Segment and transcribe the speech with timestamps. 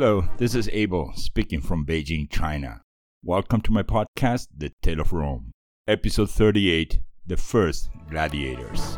[0.00, 2.82] Hello, this is Abel speaking from Beijing, China.
[3.24, 5.50] Welcome to my podcast, The Tale of Rome,
[5.88, 8.96] episode 38 The First Gladiators.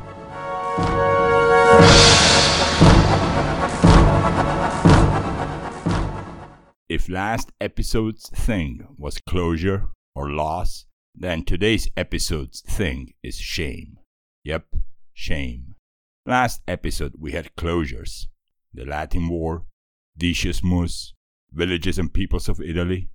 [6.90, 13.96] If last episode's thing was closure or loss, then today's episode's thing is shame.
[14.44, 14.66] Yep,
[15.14, 15.76] shame.
[16.26, 18.26] Last episode we had closures
[18.74, 19.64] the Latin War,
[20.20, 21.14] Decius Mus,
[21.50, 23.08] villages and peoples of Italy,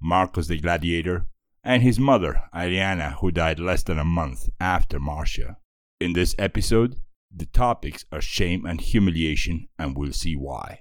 [0.00, 1.28] Marcus the Gladiator,
[1.62, 5.58] and his mother, Aeliana, who died less than a month after Marcia.
[6.00, 6.96] In this episode,
[7.32, 10.80] the topics are shame and humiliation, and we'll see why.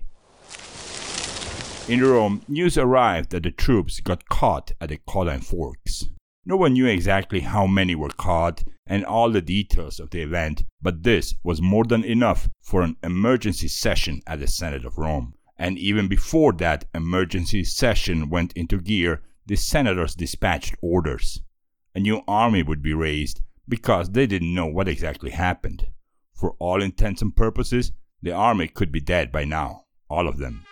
[1.88, 6.06] In Rome, news arrived that the troops got caught at the Caudine Forks.
[6.44, 10.64] No one knew exactly how many were caught and all the details of the event,
[10.82, 15.36] but this was more than enough for an emergency session at the Senate of Rome.
[15.60, 21.42] And even before that emergency session went into gear, the senators dispatched orders.
[21.96, 25.88] A new army would be raised because they didn't know what exactly happened.
[26.34, 27.92] For all intents and purposes,
[28.22, 30.66] the army could be dead by now, all of them.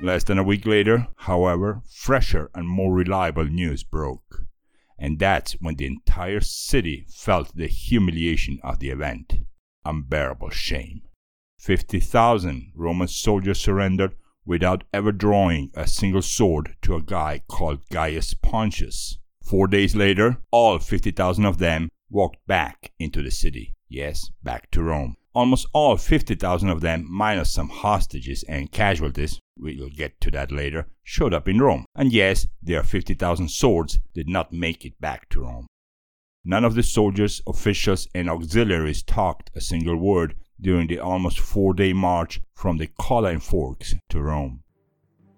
[0.00, 4.44] Less than a week later, however, fresher and more reliable news broke.
[4.98, 9.34] And that's when the entire city felt the humiliation of the event.
[9.84, 11.02] Unbearable shame.
[11.58, 14.14] 50,000 Roman soldiers surrendered
[14.46, 19.18] without ever drawing a single sword to a guy called Gaius Pontius.
[19.42, 23.74] Four days later, all 50,000 of them walked back into the city.
[23.88, 25.16] Yes, back to Rome.
[25.34, 30.88] Almost all 50,000 of them, minus some hostages and casualties, we'll get to that later,
[31.02, 31.84] showed up in Rome.
[31.94, 35.66] And yes, their 50,000 swords did not make it back to Rome.
[36.44, 41.74] None of the soldiers, officials, and auxiliaries talked a single word during the almost four
[41.74, 44.62] day march from the Caudine Forks to Rome.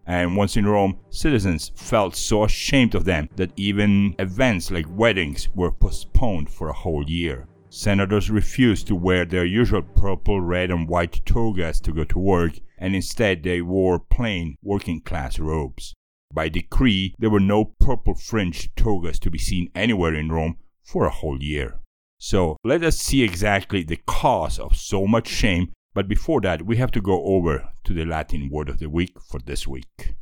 [0.06, 5.48] And once in Rome, citizens felt so ashamed of them that even events like weddings
[5.54, 7.46] were postponed for a whole year.
[7.68, 12.58] Senators refused to wear their usual purple, red, and white togas to go to work,
[12.78, 15.94] and instead they wore plain working class robes.
[16.32, 21.04] By decree, there were no purple fringed togas to be seen anywhere in Rome for
[21.04, 21.79] a whole year.
[22.22, 26.76] So let us see exactly the cause of so much shame, but before that, we
[26.76, 30.16] have to go over to the Latin word of the week for this week.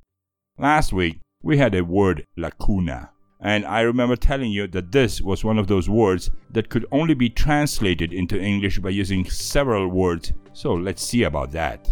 [0.57, 3.11] Last week, we had a word lacuna,
[3.41, 7.15] and I remember telling you that this was one of those words that could only
[7.15, 11.91] be translated into English by using several words, so let's see about that.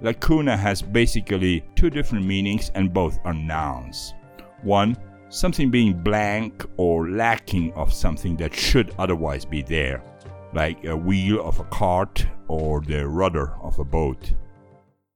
[0.00, 4.12] Lacuna has basically two different meanings and both are nouns.
[4.62, 4.96] One,
[5.28, 10.02] something being blank or lacking of something that should otherwise be there,
[10.54, 14.32] like a wheel of a cart or the rudder of a boat.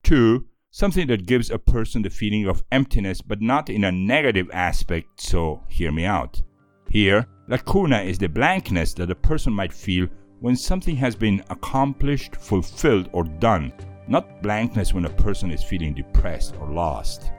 [0.03, 4.51] Two, something that gives a person the feeling of emptiness but not in a negative
[4.53, 6.41] aspect, so hear me out.
[6.89, 10.09] Here, lacuna is the blankness that a person might feel
[10.41, 13.73] when something has been accomplished, fulfilled, or done,
[14.09, 17.31] not blankness when a person is feeling depressed or lost.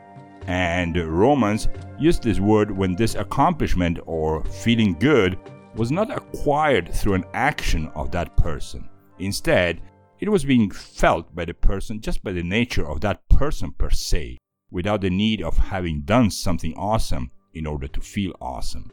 [0.47, 1.68] And Romans
[2.00, 5.38] used this word when this accomplishment or feeling good
[5.75, 8.90] was not acquired through an action of that person.
[9.19, 9.81] Instead,
[10.19, 13.90] it was being felt by the person just by the nature of that person per
[13.90, 14.38] se,
[14.72, 18.91] without the need of having done something awesome in order to feel awesome.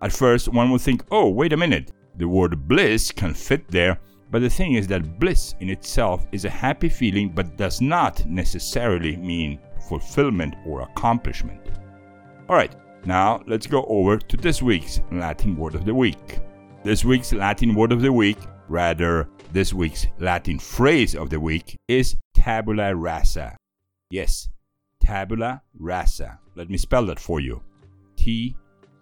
[0.00, 3.98] At first, one would think, oh, wait a minute, the word bliss can fit there,
[4.30, 8.24] but the thing is that bliss in itself is a happy feeling but does not
[8.26, 11.60] necessarily mean fulfillment or accomplishment.
[12.48, 16.40] Alright, now let's go over to this week's Latin word of the week.
[16.84, 18.38] This week's Latin word of the week,
[18.68, 23.56] rather, this week's Latin phrase of the week is tabula rasa.
[24.10, 24.48] Yes,
[25.00, 26.38] tabula rasa.
[26.54, 27.62] Let me spell that for you
[28.16, 28.56] T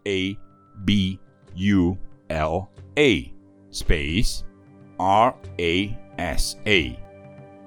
[0.07, 0.37] A
[0.85, 1.19] B
[1.55, 1.99] U
[2.31, 3.33] L A
[3.71, 4.45] space
[4.99, 6.99] R A S A.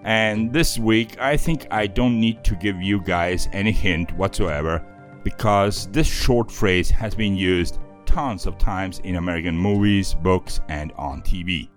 [0.03, 4.85] And this week, I think I don't need to give you guys any hint whatsoever
[5.23, 10.91] because this short phrase has been used tons of times in American movies, books, and
[10.97, 11.69] on TV.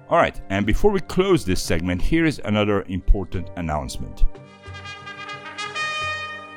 [0.10, 4.26] Alright, and before we close this segment, here is another important announcement.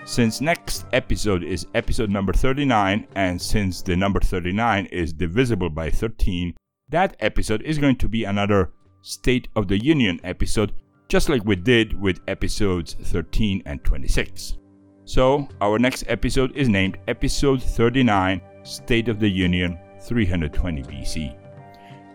[0.04, 5.90] Since next episode is episode number 39, and since the number 39 is divisible by
[5.90, 6.54] 13,
[6.90, 8.72] that episode is going to be another
[9.02, 10.72] State of the Union episode,
[11.08, 14.58] just like we did with episodes 13 and 26.
[15.04, 21.38] So, our next episode is named Episode 39 State of the Union 320 BC.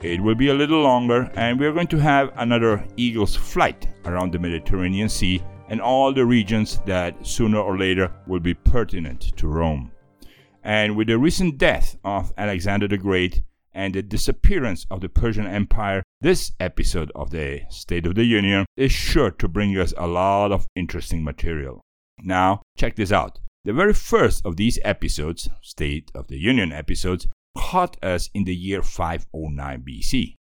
[0.03, 4.33] It will be a little longer, and we're going to have another Eagle's flight around
[4.33, 9.47] the Mediterranean Sea and all the regions that sooner or later will be pertinent to
[9.47, 9.91] Rome.
[10.63, 13.43] And with the recent death of Alexander the Great
[13.73, 18.65] and the disappearance of the Persian Empire, this episode of the State of the Union
[18.75, 21.79] is sure to bring us a lot of interesting material.
[22.21, 23.39] Now, check this out.
[23.63, 28.55] The very first of these episodes, State of the Union episodes, caught us in the
[28.55, 30.33] year 509 BC.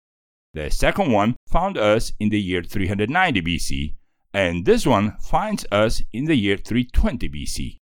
[0.54, 3.95] The second one found us in the year 390 BC,
[4.33, 7.77] and this one finds us in the year 320 BC.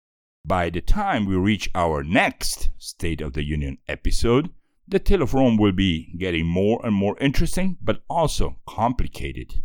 [0.45, 4.51] By the time we reach our next State of the Union episode,
[4.87, 9.63] the tale of Rome will be getting more and more interesting, but also complicated.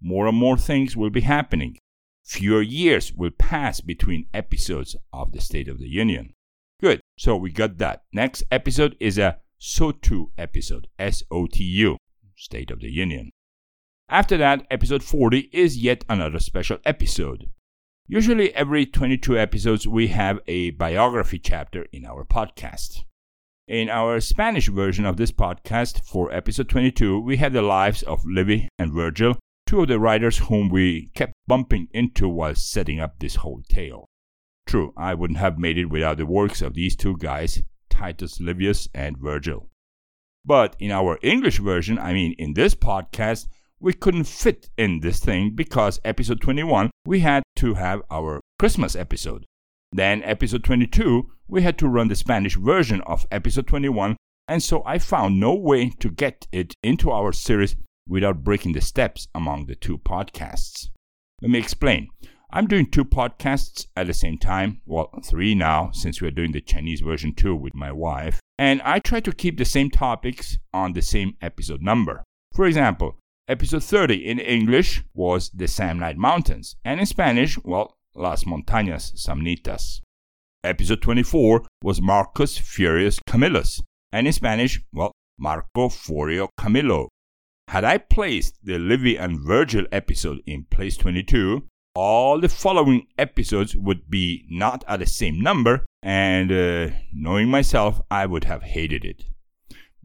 [0.00, 1.76] More and more things will be happening.
[2.28, 6.34] Fewer years will pass between episodes of the State of the Union.
[6.78, 8.02] Good, so we got that.
[8.12, 11.96] Next episode is a SOTU episode, S O T U,
[12.36, 13.30] State of the Union.
[14.10, 17.48] After that, episode 40 is yet another special episode.
[18.06, 23.04] Usually, every 22 episodes, we have a biography chapter in our podcast.
[23.66, 28.22] In our Spanish version of this podcast, for episode 22, we had the lives of
[28.26, 29.38] Livy and Virgil,
[29.68, 34.06] two of the writers whom we kept bumping into while setting up this whole tale.
[34.66, 38.88] True, I wouldn't have made it without the works of these two guys, Titus Livius
[38.94, 39.68] and Virgil.
[40.42, 43.46] But in our English version, I mean in this podcast,
[43.78, 48.96] we couldn't fit in this thing because episode 21 we had to have our Christmas
[48.96, 49.44] episode.
[49.92, 54.16] Then episode 22 we had to run the Spanish version of episode 21
[54.48, 57.76] and so I found no way to get it into our series
[58.08, 60.88] without breaking the steps among the two podcasts.
[61.42, 62.08] Let me explain.
[62.50, 66.62] I'm doing two podcasts at the same time, well, three now, since we're doing the
[66.62, 70.94] Chinese version too with my wife, and I try to keep the same topics on
[70.94, 72.24] the same episode number.
[72.54, 73.18] For example,
[73.50, 80.02] Episode 30 in English was the Samnite Mountains, and in Spanish, well, Las Montañas Samnitas.
[80.62, 83.80] Episode 24 was Marcus Furius Camillus,
[84.12, 87.08] and in Spanish, well, Marco Furio Camillo.
[87.68, 93.76] Had I placed the Livy and Virgil episode in place 22, all the following episodes
[93.76, 99.04] would be not at the same number, and uh, knowing myself, I would have hated
[99.04, 99.24] it.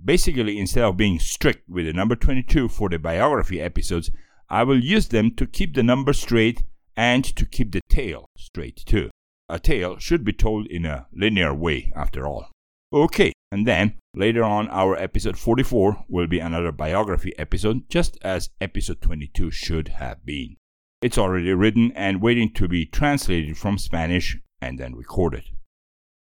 [0.03, 4.11] Basically, instead of being strict with the number 22 for the biography episodes,
[4.49, 6.63] I will use them to keep the number straight
[6.97, 9.09] and to keep the tale straight too.
[9.47, 12.51] A tale should be told in a linear way, after all.
[12.91, 18.49] Okay, and then later on, our episode 44 will be another biography episode, just as
[18.59, 20.55] episode 22 should have been.
[21.03, 25.43] It's already written and waiting to be translated from Spanish and then recorded.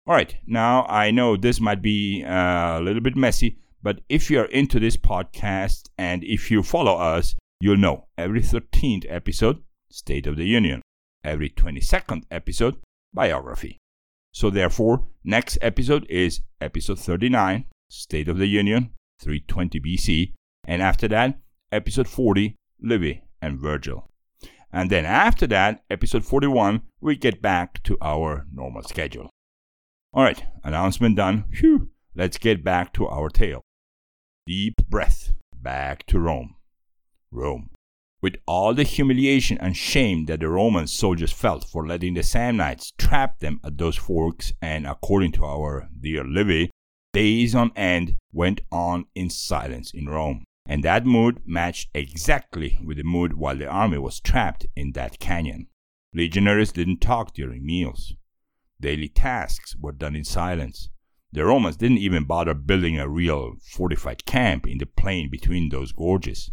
[0.07, 4.45] Alright, now I know this might be uh, a little bit messy, but if you're
[4.45, 10.37] into this podcast and if you follow us, you'll know every 13th episode, State of
[10.37, 10.83] the Union.
[11.25, 12.77] Every 22nd episode,
[13.15, 13.79] biography.
[14.35, 20.33] So, therefore, next episode is episode 39, State of the Union, 320 BC.
[20.67, 21.39] And after that,
[21.71, 24.11] episode 40, Livy and Virgil.
[24.73, 29.31] And then after that, episode 41, we get back to our normal schedule.
[30.13, 31.45] All right, announcement done.
[31.53, 33.63] Phew, let's get back to our tale.
[34.49, 36.57] Deep breath back to Rome.
[37.31, 37.71] Rome.
[38.25, 42.97] With all the humiliation and shame that the Roman soldiers felt for letting the Samnites
[42.97, 46.71] trap them at those forks, and according to our dear Livy,
[47.13, 50.43] days on end went on in silence in Rome.
[50.65, 55.19] And that mood matched exactly with the mood while the army was trapped in that
[55.19, 55.67] canyon.
[56.15, 58.15] Legionaries didn't talk during meals.
[58.81, 60.89] Daily tasks were done in silence.
[61.31, 65.93] The Romans didn't even bother building a real fortified camp in the plain between those
[65.93, 66.51] gorges.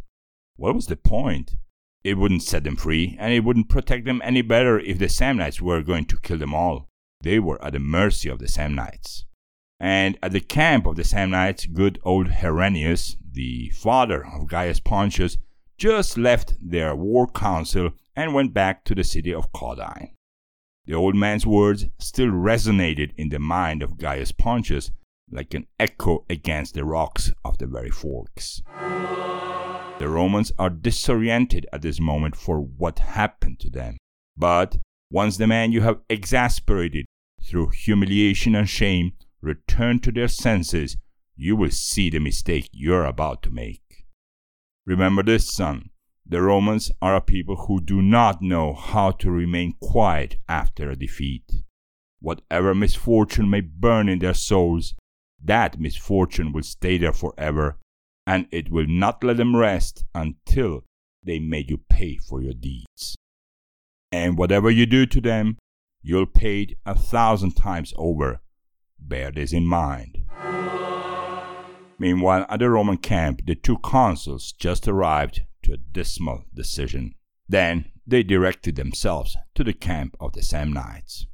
[0.62, 1.56] What was the point?
[2.04, 5.60] It wouldn't set them free, and it wouldn't protect them any better if the Samnites
[5.60, 6.88] were going to kill them all.
[7.24, 9.24] They were at the mercy of the Samnites.
[9.80, 15.40] And at the camp of the Samnites, good old Herennius, the father of Gaius Pontius,
[15.80, 20.12] just left their war council and went back to the city of Caudine.
[20.86, 24.92] The old man's words still resonated in the mind of Gaius Pontius
[25.32, 28.62] like an echo against the rocks of the very forks.
[30.02, 33.98] The Romans are disoriented at this moment for what happened to them.
[34.36, 34.78] But
[35.12, 37.06] once the man you have exasperated
[37.44, 40.98] through humiliation and shame return to their senses,
[41.36, 44.08] you will see the mistake you're about to make.
[44.88, 45.92] Remember this, son.
[46.26, 50.96] The Romans are a people who do not know how to remain quiet after a
[50.96, 51.62] defeat.
[52.20, 54.96] Whatever misfortune may burn in their souls,
[55.44, 57.78] that misfortune will stay there forever,
[58.32, 60.86] and it will not let them rest until
[61.22, 63.18] they made you pay for your deeds.
[64.10, 65.58] And whatever you do to them,
[66.02, 68.40] you'll pay it a thousand times over.
[68.98, 70.20] Bear this in mind.
[72.00, 77.16] Meanwhile, at the Roman camp, the two consuls just arrived to a dismal decision.
[77.50, 81.26] Then they directed themselves to the camp of the Samnites.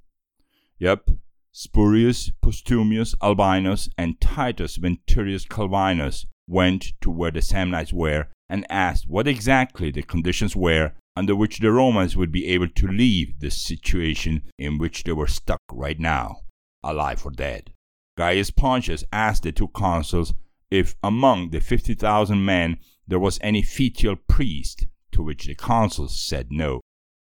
[0.79, 1.11] Yep,
[1.53, 9.05] Spurius Postumius Albinus and Titus Veturius Calvinus went to where the Samnites were and asked
[9.07, 13.49] what exactly the conditions were under which the Romans would be able to leave the
[13.49, 16.41] situation in which they were stuck right now,
[16.83, 17.73] alive or dead.
[18.17, 20.33] Gaius Pontius asked the two consuls
[20.69, 22.77] if among the 50,000 men
[23.07, 26.81] there was any fetial priest, to which the consuls said no.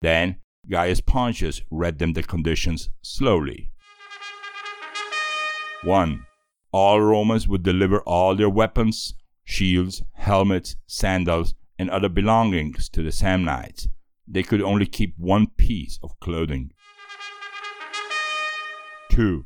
[0.03, 0.37] Then
[0.69, 3.71] Gaius Pontius read them the conditions slowly.
[5.83, 6.27] 1.
[6.73, 13.11] All Romans would deliver all their weapons, shields, helmets, sandals, and other belongings to the
[13.11, 13.89] Samnites.
[14.27, 16.73] They could only keep one piece of clothing.
[19.11, 19.45] 2.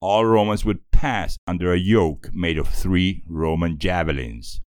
[0.00, 4.60] All Romans would pass under a yoke made of three Roman javelins.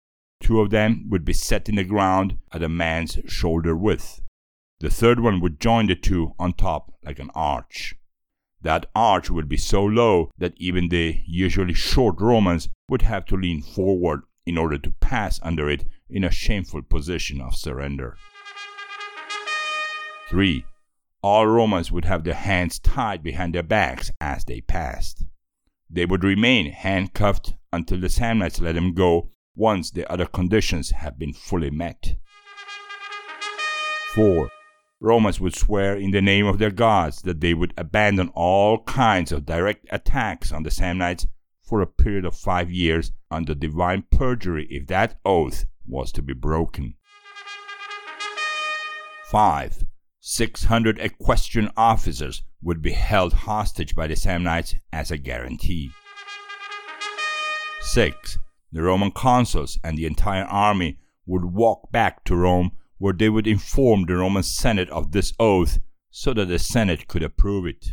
[0.40, 4.20] Two of them would be set in the ground at a man's shoulder width.
[4.80, 7.94] The third one would join the two on top like an arch.
[8.60, 13.36] That arch would be so low that even the usually short Romans would have to
[13.36, 18.16] lean forward in order to pass under it in a shameful position of surrender.
[20.28, 20.64] 3.
[21.22, 25.24] All Romans would have their hands tied behind their backs as they passed.
[25.90, 31.18] They would remain handcuffed until the Samnites let them go once the other conditions had
[31.18, 32.16] been fully met.
[34.14, 34.48] 4.
[35.00, 39.30] Romans would swear in the name of their gods that they would abandon all kinds
[39.30, 41.26] of direct attacks on the Samnites
[41.62, 46.32] for a period of five years under divine perjury if that oath was to be
[46.32, 46.94] broken.
[49.26, 49.84] 5.
[50.20, 55.92] 600 equestrian officers would be held hostage by the Samnites as a guarantee.
[57.82, 58.38] 6.
[58.72, 63.46] The Roman consuls and the entire army would walk back to Rome where they would
[63.46, 65.78] inform the Roman Senate of this oath
[66.10, 67.92] so that the Senate could approve it.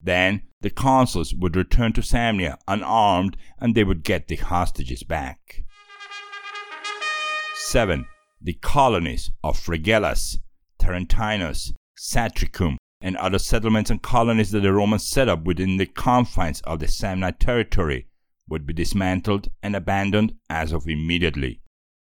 [0.00, 5.64] Then the consuls would return to Samnia unarmed and they would get the hostages back.
[7.54, 8.06] 7.
[8.40, 10.38] The colonies of Fregellas,
[10.78, 16.60] Tarentinus, Satricum, and other settlements and colonies that the Romans set up within the confines
[16.62, 18.06] of the Samnite territory
[18.48, 21.60] would be dismantled and abandoned as of immediately.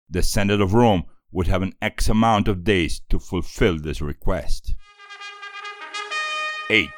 [0.08, 4.74] The Senate of Rome would have an X amount of days to fulfill this request.
[6.68, 6.88] 8.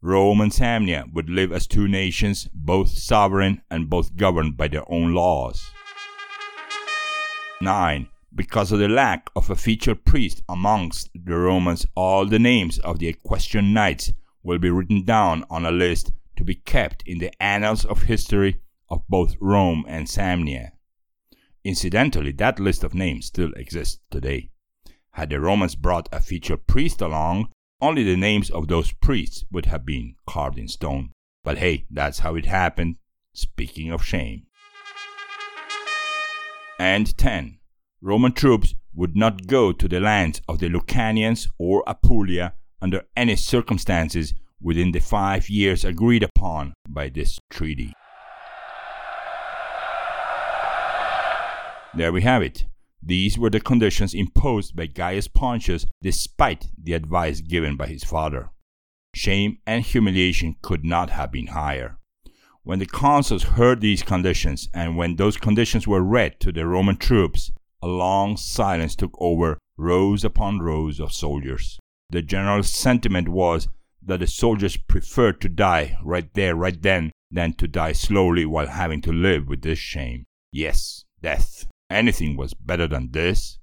[0.00, 4.90] Rome and Samnia would live as two nations, both sovereign and both governed by their
[4.90, 5.70] own laws.
[7.60, 8.08] 9.
[8.34, 12.98] Because of the lack of a fetial priest amongst the Romans, all the names of
[12.98, 14.12] the equestrian knights
[14.42, 18.60] will be written down on a list to be kept in the annals of history
[18.88, 20.72] of both Rome and Samnia.
[21.64, 24.50] Incidentally, that list of names still exists today.
[25.12, 27.50] Had the Romans brought a fetial priest along,
[27.80, 31.12] only the names of those priests would have been carved in stone.
[31.44, 32.96] But hey, that's how it happened.
[33.34, 34.46] Speaking of shame.
[36.78, 37.58] And 10.
[38.00, 43.36] Roman troops would not go to the lands of the Lucanians or Apulia under any
[43.36, 47.92] circumstances within the five years agreed upon by this treaty.
[51.94, 52.64] There we have it.
[53.02, 58.48] These were the conditions imposed by Gaius Pontius despite the advice given by his father.
[59.14, 61.98] Shame and humiliation could not have been higher.
[62.62, 66.96] When the consuls heard these conditions and when those conditions were read to the Roman
[66.96, 67.50] troops,
[67.82, 71.78] a long silence took over rows upon rows of soldiers.
[72.08, 73.68] The general sentiment was
[74.02, 78.68] that the soldiers preferred to die right there, right then, than to die slowly while
[78.68, 80.24] having to live with this shame.
[80.52, 83.58] Yes, death anything was better than this.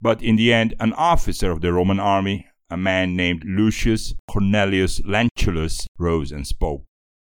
[0.00, 5.00] But in the end, an officer of the Roman army, a man named Lucius Cornelius
[5.00, 6.84] Lentulus, rose and spoke.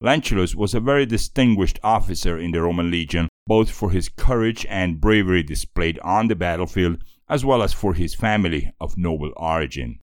[0.03, 5.01] Lentulus was a very distinguished officer in the Roman legion, both for his courage and
[5.01, 10.01] bravery displayed on the battlefield, as well as for his family of noble origin.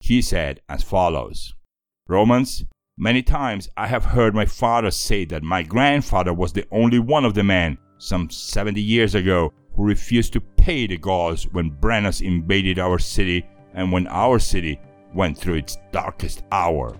[0.00, 1.54] He said as follows
[2.08, 2.64] Romans,
[2.98, 7.26] Many times I have heard my father say that my grandfather was the only one
[7.26, 12.22] of the men, some 70 years ago, who refused to pay the Gauls when Brennus
[12.22, 14.80] invaded our city and when our city
[15.14, 16.96] went through its darkest hour.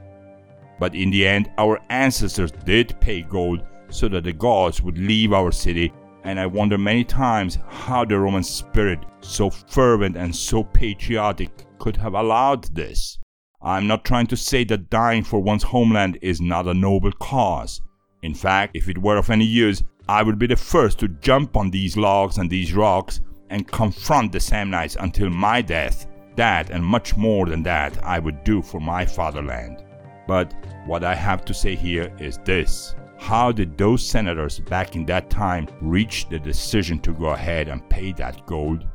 [0.79, 5.33] But in the end, our ancestors did pay gold so that the Gauls would leave
[5.33, 5.93] our city,
[6.25, 11.97] and I wonder many times how the Roman spirit, so fervent and so patriotic, could
[11.97, 13.19] have allowed this.
[13.63, 17.81] I'm not trying to say that dying for one's homeland is not a noble cause.
[18.23, 21.57] In fact, if it were of any use, I would be the first to jump
[21.57, 23.21] on these logs and these rocks
[23.51, 26.07] and confront the Samnites until my death.
[26.37, 29.83] That and much more than that I would do for my fatherland.
[30.29, 30.55] But
[30.87, 32.95] what I have to say here is this.
[33.19, 37.89] How did those senators back in that time reach the decision to go ahead and
[37.89, 38.87] pay that gold?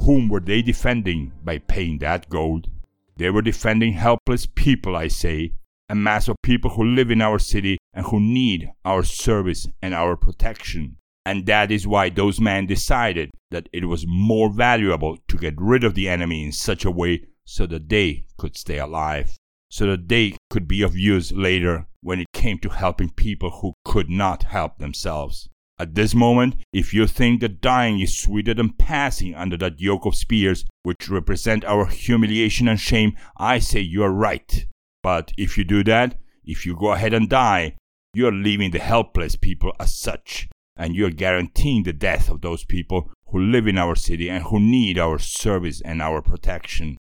[0.00, 2.68] Whom were they defending by paying that gold?
[3.16, 5.52] They were defending helpless people, I say,
[5.88, 9.94] a mass of people who live in our city and who need our service and
[9.94, 10.96] our protection.
[11.24, 15.84] And that is why those men decided that it was more valuable to get rid
[15.84, 19.36] of the enemy in such a way so that they could stay alive,
[19.70, 23.72] so that they could be of use later when it came to helping people who
[23.84, 25.48] could not help themselves.
[25.78, 30.06] At this moment, if you think that dying is sweeter than passing under that yoke
[30.06, 34.66] of spears, which represent our humiliation and shame, I say you are right.
[35.02, 37.74] But if you do that, if you go ahead and die,
[38.14, 42.40] you are leaving the helpless people as such, and you are guaranteeing the death of
[42.40, 46.96] those people who live in our city and who need our service and our protection.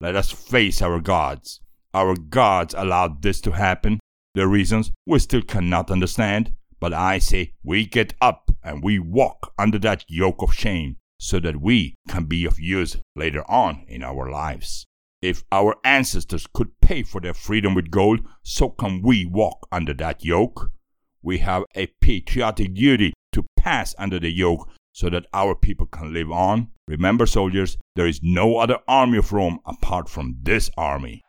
[0.00, 1.60] Let us face our gods.
[1.92, 4.00] Our gods allowed this to happen.
[4.34, 9.52] The reasons we still cannot understand, but I say we get up and we walk
[9.58, 14.02] under that yoke of shame so that we can be of use later on in
[14.02, 14.86] our lives.
[15.20, 19.92] If our ancestors could pay for their freedom with gold, so can we walk under
[19.94, 20.70] that yoke.
[21.22, 26.12] We have a patriotic duty to pass under the yoke so that our people can
[26.12, 26.68] live on.
[26.86, 31.22] Remember, soldiers, there is no other army of Rome apart from this army.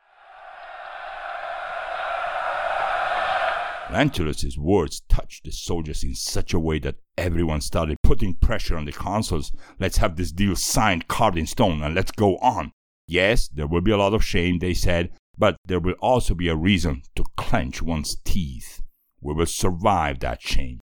[3.89, 8.85] Lentulus' words touched the soldiers in such a way that everyone started putting pressure on
[8.85, 9.51] the consuls.
[9.79, 12.71] Let's have this deal signed, carved in stone, and let's go on.
[13.11, 16.47] Yes, there will be a lot of shame, they said, but there will also be
[16.47, 18.83] a reason to clench one's teeth.
[19.19, 20.79] We will survive that shame.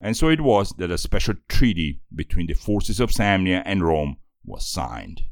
[0.00, 4.16] And so it was that a special treaty between the forces of Samnia and Rome
[4.44, 5.22] was signed.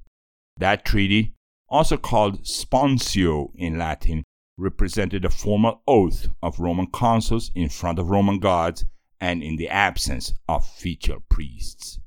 [0.57, 1.35] That treaty,
[1.69, 4.23] also called sponsio in Latin,
[4.57, 8.85] represented a formal oath of Roman consuls in front of Roman gods
[9.21, 11.99] and in the absence of official priests.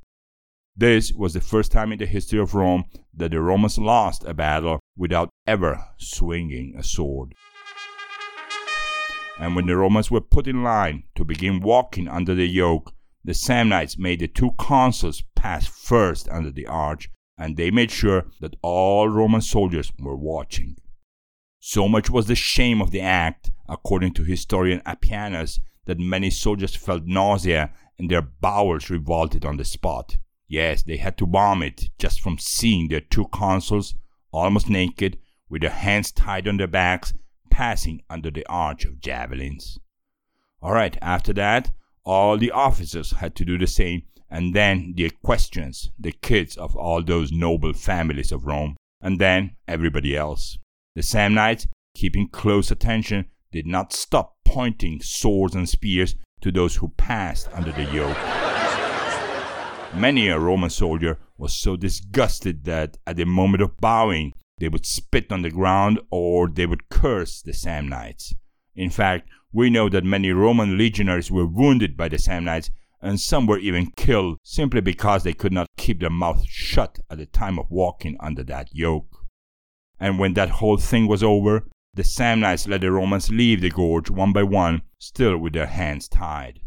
[0.75, 4.33] This was the first time in the history of Rome that the Romans lost a
[4.33, 7.35] battle without ever swinging a sword.
[9.39, 12.91] And when the Romans were put in line to begin walking under the yoke,
[13.23, 18.25] the Samnites made the two consuls pass first under the arch, and they made sure
[18.41, 20.75] that all Roman soldiers were watching.
[21.59, 26.75] So much was the shame of the act, according to historian Appianus, that many soldiers
[26.75, 30.17] felt nausea and their bowels revolted on the spot.
[30.53, 33.95] Yes, they had to vomit just from seeing their two consuls,
[34.31, 35.17] almost naked,
[35.49, 37.11] with their hands tied on their backs,
[37.49, 39.79] passing under the arch of javelins.
[40.61, 41.71] All right, after that,
[42.05, 46.75] all the officers had to do the same, and then the equestrians, the kids of
[46.75, 50.59] all those noble families of Rome, and then everybody else.
[50.93, 56.89] The Samnites, keeping close attention, did not stop pointing swords and spears to those who
[56.89, 58.52] passed under the yoke.
[59.95, 64.85] Many a Roman soldier was so disgusted that at the moment of bowing, they would
[64.85, 68.33] spit on the ground or they would curse the Samnites.
[68.75, 73.45] In fact, we know that many Roman legionaries were wounded by the Samnites and some
[73.45, 77.59] were even killed simply because they could not keep their mouths shut at the time
[77.59, 79.25] of walking under that yoke.
[79.99, 84.09] And when that whole thing was over, the Samnites let the Romans leave the gorge
[84.09, 86.61] one by one, still with their hands tied.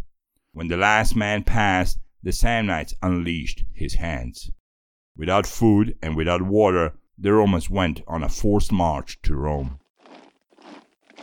[0.53, 4.51] When the last man passed, the Samnites unleashed his hands.
[5.17, 9.79] Without food and without water, the Romans went on a forced march to Rome.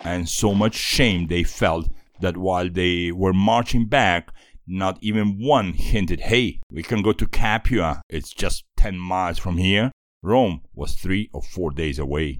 [0.02, 1.90] And so much shame they felt
[2.22, 4.32] that while they were marching back,
[4.66, 9.58] not even one hinted, hey, we can go to Capua, it's just 10 miles from
[9.58, 9.92] here.
[10.22, 12.40] Rome was three or four days away.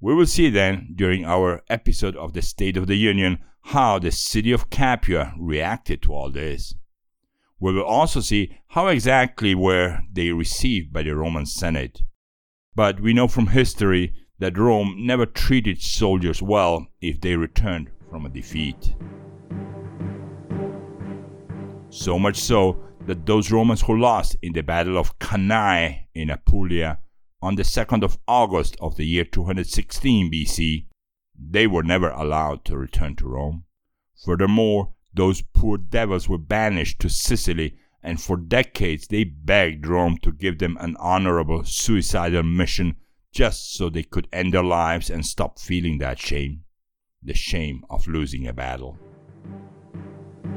[0.00, 4.10] We will see then, during our episode of the State of the Union, how the
[4.10, 6.74] city of Capua reacted to all this.
[7.60, 12.02] We will also see how exactly were they received by the Roman Senate.
[12.74, 18.24] But we know from history that Rome never treated soldiers well if they returned from
[18.24, 18.94] a defeat.
[21.90, 27.00] So much so that those Romans who lost in the Battle of Cannae in Apulia
[27.42, 30.86] on the 2nd of August of the year 216 BC,
[31.36, 33.64] they were never allowed to return to Rome.
[34.24, 40.32] Furthermore, those poor devils were banished to Sicily, and for decades they begged Rome to
[40.32, 42.96] give them an honorable suicidal mission
[43.32, 46.62] just so they could end their lives and stop feeling that shame
[47.22, 48.96] the shame of losing a battle.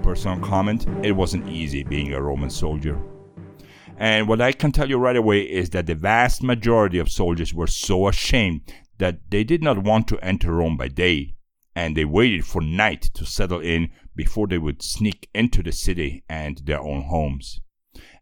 [0.04, 3.02] Personal comment it wasn't easy being a Roman soldier.
[3.97, 7.54] And what I can tell you right away is that the vast majority of soldiers
[7.54, 8.62] were so ashamed
[9.00, 11.36] that they did not want to enter Rome by day,
[11.76, 16.24] and they waited for night to settle in before they would sneak into the city
[16.28, 17.60] and their own homes.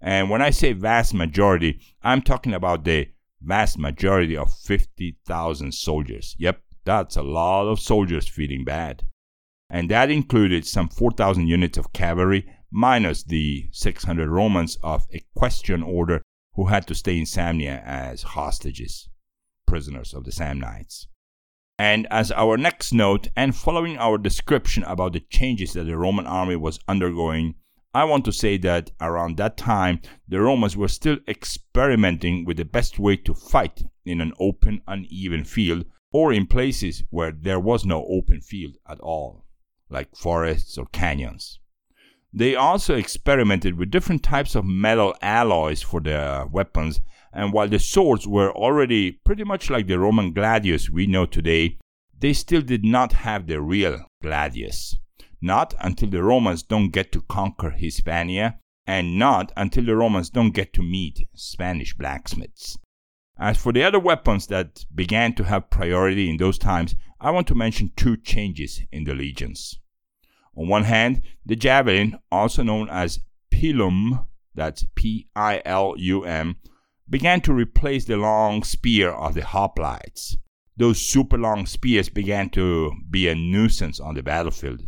[0.02, 3.10] And when I say vast majority, I'm talking about the
[3.42, 6.36] vast majority of 50,000 soldiers.
[6.40, 9.04] Yep, that's a lot of soldiers feeling bad.
[9.70, 16.22] And that included some 4,000 units of cavalry, minus the 600 Romans of equestrian order
[16.54, 19.10] who had to stay in Samnia as hostages,
[19.68, 21.08] prisoners of the Samnites.
[21.80, 26.28] And as our next note, and following our description about the changes that the Roman
[26.28, 27.56] army was undergoing,
[27.94, 32.66] I want to say that around that time, the Romans were still experimenting with the
[32.66, 37.86] best way to fight in an open, uneven field, or in places where there was
[37.86, 39.46] no open field at all,
[39.90, 41.60] like forests or canyons.
[42.34, 47.00] They also experimented with different types of metal alloys for their weapons
[47.34, 51.78] and while the swords were already pretty much like the Roman gladius we know today,
[52.18, 54.96] they still did not have the real gladius.
[55.42, 60.52] Not until the Romans don't get to conquer Hispania, and not until the Romans don't
[60.52, 62.78] get to meet Spanish blacksmiths.
[63.40, 67.48] As for the other weapons that began to have priority in those times, I want
[67.48, 69.80] to mention two changes in the legions.
[70.58, 76.58] On one hand, the javelin, also known as pilum, that's P I L U M,
[77.10, 80.36] began to replace the long spear of the hoplites.
[80.78, 84.84] Those super long spears began to be a nuisance on the battlefield.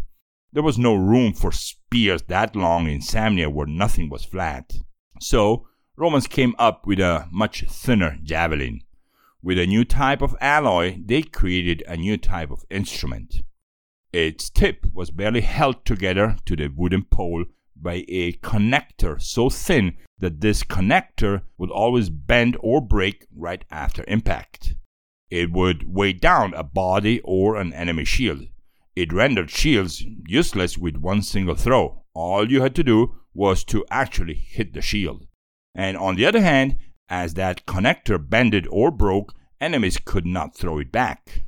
[0.53, 4.73] There was no room for spears that long in Samnia where nothing was flat.
[5.19, 8.81] So, Romans came up with a much thinner javelin.
[9.43, 13.41] With a new type of alloy, they created a new type of instrument.
[14.13, 17.45] Its tip was barely held together to the wooden pole
[17.81, 24.05] by a connector so thin that this connector would always bend or break right after
[24.07, 24.75] impact.
[25.29, 28.41] It would weigh down a body or an enemy shield.
[28.95, 32.03] It rendered shields useless with one single throw.
[32.13, 35.25] All you had to do was to actually hit the shield.
[35.73, 40.79] And on the other hand, as that connector bended or broke, enemies could not throw
[40.79, 41.43] it back.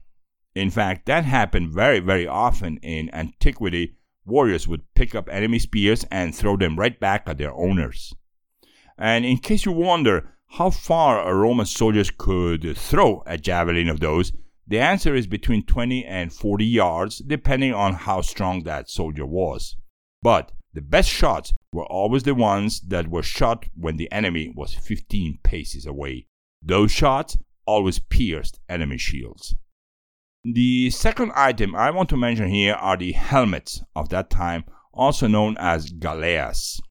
[0.55, 6.05] In fact, that happened very, very often in antiquity warriors would pick up enemy spears
[6.11, 8.13] and throw them right back at their owners.
[8.97, 13.99] And in case you wonder how far a Roman soldier could throw a javelin of
[13.99, 14.33] those,
[14.67, 19.75] the answer is between 20 and 40 yards, depending on how strong that soldier was.
[20.21, 24.73] But the best shots were always the ones that were shot when the enemy was
[24.73, 26.27] 15 paces away.
[26.61, 29.55] Those shots always pierced enemy shields.
[30.45, 35.25] The second item I want to mention here are the helmets of that time, also
[35.25, 36.81] known as galeas.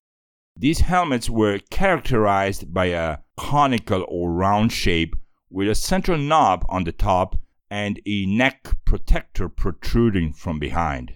[0.56, 5.14] These helmets were characterized by a conical or round shape
[5.50, 7.36] with a central knob on the top
[7.70, 11.12] and a neck protector protruding from behind.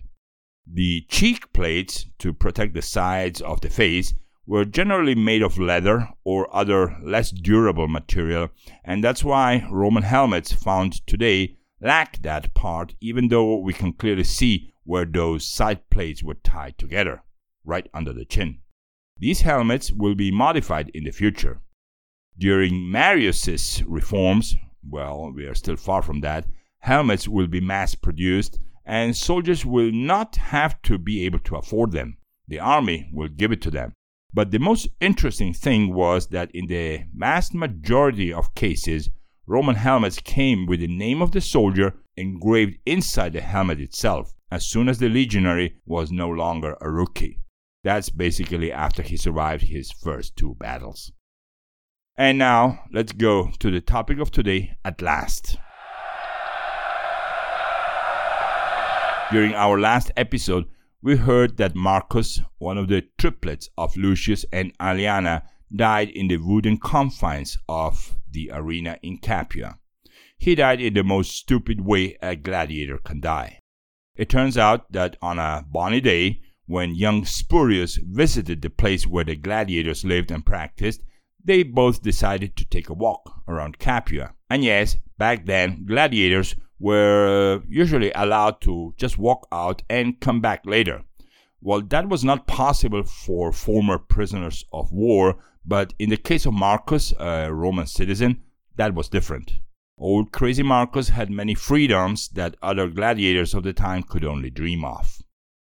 [0.71, 4.13] The cheek plates, to protect the sides of the face,
[4.47, 8.51] were generally made of leather or other less durable material,
[8.85, 14.25] and that's why Roman helmets found today lack that part, even though we can clearly
[14.25, 17.23] see where those side plates were tied together,
[17.65, 18.59] right under the chin.
[19.19, 21.61] These helmets will be modified in the future.
[22.39, 24.57] During Marius's reforms,
[24.89, 26.47] well, we are still far from that,
[26.81, 31.91] helmets will be mass produced and soldiers will not have to be able to afford
[31.91, 32.17] them.
[32.47, 33.93] The army will give it to them.
[34.33, 39.11] But the most interesting thing was that in the vast majority of cases,
[39.49, 44.67] Roman helmets came with the name of the soldier engraved inside the helmet itself as
[44.67, 47.39] soon as the legionary was no longer a rookie.
[47.85, 51.13] That's basically after he survived his first two battles.
[52.17, 55.59] And now, let's go to the topic of today at last.
[59.31, 60.65] During our last episode,
[61.03, 65.43] we heard that Marcus, one of the triplets of Lucius and Aeliana,
[65.75, 69.79] died in the wooden confines of the arena in Capua.
[70.39, 73.61] he died in the most stupid way a gladiator can die.
[74.17, 79.25] It turns out that on a bonny day, when young Spurius visited the place where
[79.25, 81.03] the gladiators lived and practiced,
[81.45, 84.35] they both decided to take a walk around Capua.
[84.51, 90.67] And yes, back then, gladiators were usually allowed to just walk out and come back
[90.67, 91.05] later.
[91.61, 96.53] Well, that was not possible for former prisoners of war, but in the case of
[96.53, 98.43] Marcus, a Roman citizen,
[98.77, 99.59] that was different.
[99.99, 104.85] Old crazy Marcus had many freedoms that other gladiators of the time could only dream
[104.85, 105.23] of.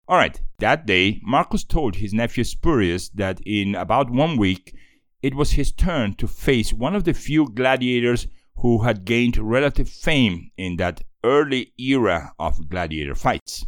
[0.09, 4.75] Alright, that day, Marcus told his nephew Spurius that in about one week
[5.23, 9.89] it was his turn to face one of the few gladiators who had gained relative
[9.89, 13.65] fame in that early era of gladiator fights.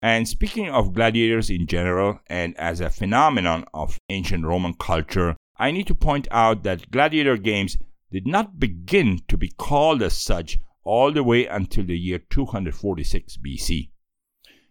[0.00, 5.72] And speaking of gladiators in general and as a phenomenon of ancient Roman culture, I
[5.72, 7.76] need to point out that gladiator games
[8.12, 13.38] did not begin to be called as such all the way until the year 246
[13.38, 13.90] BC.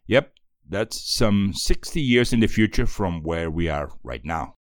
[0.07, 0.31] Yep,
[0.69, 4.55] that's some 60 years in the future from where we are right now.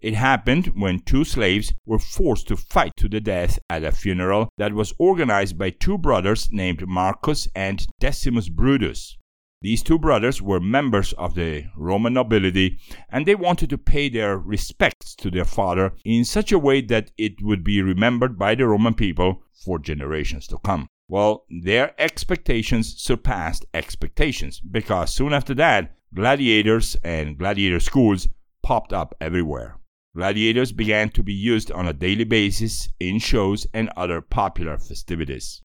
[0.00, 4.48] It happened when two slaves were forced to fight to the death at a funeral
[4.56, 9.16] that was organized by two brothers named Marcus and Decimus Brutus.
[9.62, 14.36] These two brothers were members of the Roman nobility and they wanted to pay their
[14.36, 18.66] respects to their father in such a way that it would be remembered by the
[18.66, 20.88] Roman people for generations to come.
[21.06, 28.26] Well, their expectations surpassed expectations because soon after that, gladiators and gladiator schools
[28.64, 29.78] popped up everywhere.
[30.16, 35.62] Gladiators began to be used on a daily basis in shows and other popular festivities.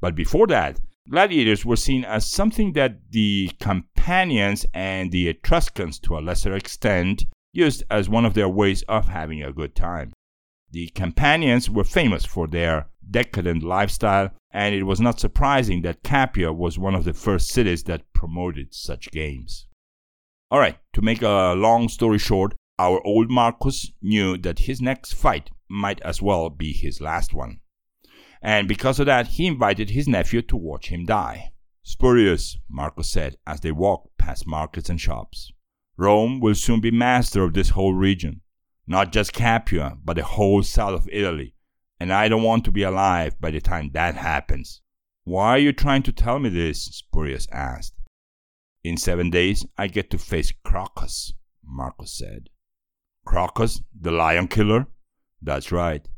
[0.00, 6.18] But before that, gladiators were seen as something that the Campanians and the Etruscans, to
[6.18, 10.12] a lesser extent, used as one of their ways of having a good time.
[10.70, 16.52] The Campanians were famous for their decadent lifestyle, and it was not surprising that Capua
[16.52, 19.66] was one of the first cities that promoted such games.
[20.52, 25.50] Alright, to make a long story short, our old Marcus knew that his next fight
[25.68, 27.60] might as well be his last one.
[28.42, 31.52] And because of that, he invited his nephew to watch him die.
[31.84, 35.52] Spurius, Marcus said as they walked past markets and shops.
[35.96, 38.42] Rome will soon be master of this whole region,
[38.86, 41.54] not just Capua, but the whole south of Italy,
[41.98, 44.80] and I don't want to be alive by the time that happens.
[45.24, 47.02] Why are you trying to tell me this?
[47.02, 47.94] Spurius asked.
[48.84, 51.32] In seven days, I get to face Crocus,
[51.64, 52.48] Marcus said.
[53.26, 54.86] Crocus, the lion killer?
[55.42, 56.08] That's right.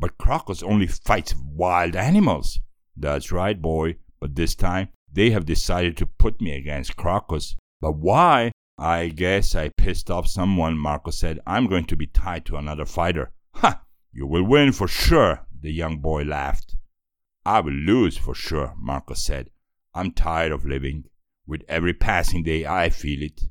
[0.00, 2.58] But Crocus only fights wild animals.
[2.96, 3.96] That's right, boy.
[4.18, 7.54] But this time, they have decided to put me against Crocus.
[7.82, 8.52] But why?
[8.78, 11.38] I guess I pissed off someone, Marcus said.
[11.46, 13.30] I'm going to be tied to another fighter.
[13.56, 13.82] Ha!
[14.10, 16.76] You will win for sure, the young boy laughed.
[17.44, 19.50] I will lose for sure, Marcus said.
[19.94, 21.04] I'm tired of living.
[21.46, 23.42] With every passing day, I feel it.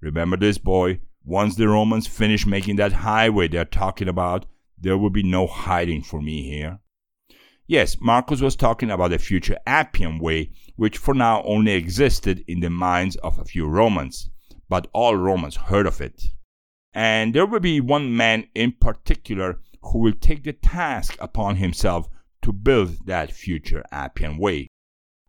[0.00, 1.00] Remember this, boy.
[1.24, 4.46] Once the Romans finish making that highway they're talking about,
[4.84, 6.78] there will be no hiding for me here.
[7.66, 12.60] Yes, Marcus was talking about the future Appian Way, which for now only existed in
[12.60, 14.28] the minds of a few Romans,
[14.68, 16.22] but all Romans heard of it.
[16.92, 22.06] And there will be one man in particular who will take the task upon himself
[22.42, 24.68] to build that future Appian Way.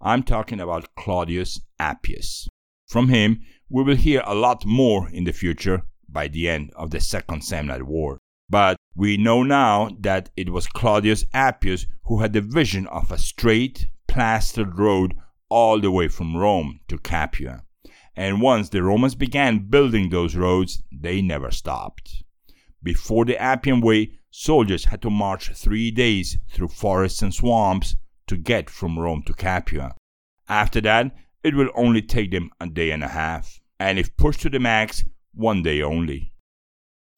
[0.02, 2.50] I'm talking about Claudius Appius.
[2.88, 6.92] From him, we will hear a lot more in the future by the end of
[6.92, 8.20] the Second Samnite War.
[8.50, 13.18] But we know now that it was Claudius Appius who had the vision of a
[13.18, 15.16] straight, plastered road
[15.50, 17.64] all the way from Rome to Capua.
[18.16, 22.24] And once the Romans began building those roads, they never stopped.
[22.82, 27.96] Before the Appian Way, soldiers had to march three days through forests and swamps
[28.28, 29.96] to get from Rome to Capua.
[30.48, 34.42] After that, it will only take them a day and a half, and if pushed
[34.42, 35.04] to the max,
[35.34, 36.32] one day only.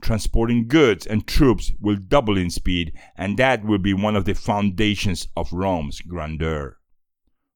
[0.01, 4.36] Transporting goods and troops will double in speed, and that will be one of the
[4.36, 6.77] foundations of Rome's grandeur.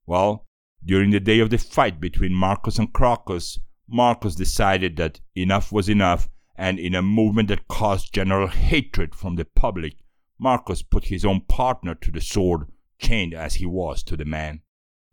[0.05, 0.47] Well,
[0.83, 5.87] during the day of the fight between Marcus and Crocus, Marcus decided that enough was
[5.87, 9.97] enough, and in a movement that caused general hatred from the public,
[10.39, 14.61] Marcus put his own partner to the sword, chained as he was to the man.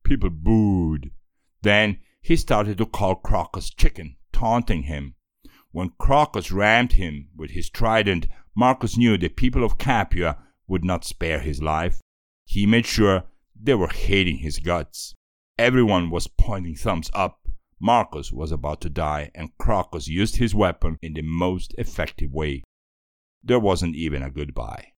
[0.02, 1.10] People booed.
[1.60, 5.14] Then he started to call Crocus chicken, taunting him.
[5.70, 11.04] When Crocus rammed him with his trident, Marcus knew the people of Capua would not
[11.04, 12.00] spare his life.
[12.46, 15.14] He made sure they were hating his guts.
[15.58, 17.48] Everyone was pointing thumbs up.
[17.80, 22.64] Marcus was about to die, and Crocus used his weapon in the most effective way.
[23.42, 24.92] There wasn't even a goodbye.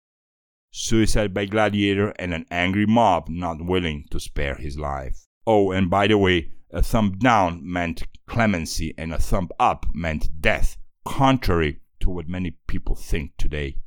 [0.71, 5.25] suicide by gladiator, and an angry mob not willing to spare his life.
[5.51, 10.39] Oh, and by the way, a thumb down meant clemency and a thumb up meant
[10.39, 13.77] death, contrary to what many people think today.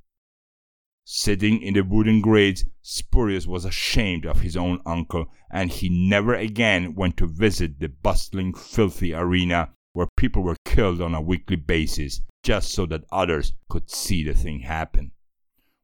[1.04, 6.34] Sitting in the wooden grades, Spurius was ashamed of his own uncle, and he never
[6.34, 11.54] again went to visit the bustling, filthy arena where people were killed on a weekly
[11.54, 15.12] basis just so that others could see the thing happen.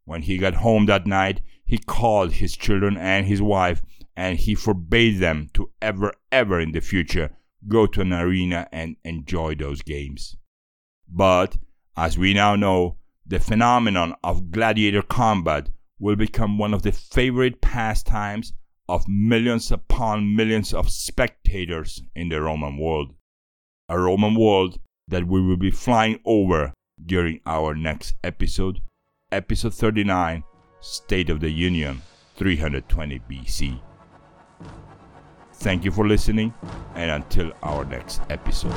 [0.05, 3.81] When he got home that night, he called his children and his wife,
[4.19, 7.31] and he forbade them to ever, ever in the future
[7.69, 10.37] go to an arena and enjoy those games.
[11.09, 11.57] But,
[11.97, 15.69] as we now know, the phenomenon of gladiator combat
[16.01, 18.53] will become one of the favorite pastimes
[18.89, 23.15] of millions upon millions of spectators in the Roman world.
[23.89, 26.73] A Roman world that we will be flying over
[27.07, 28.81] during our next episode
[29.31, 30.43] episode 39,
[30.81, 32.03] State of the Union,
[32.37, 33.81] 320 BC.
[35.61, 36.55] Thank you for listening,
[36.95, 38.73] and until our next episode.